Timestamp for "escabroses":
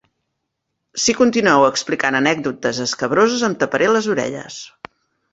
2.85-3.43